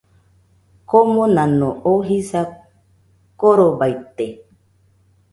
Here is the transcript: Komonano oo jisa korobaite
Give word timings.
Komonano 0.89 1.69
oo 1.91 1.99
jisa 2.07 2.41
korobaite 3.39 4.27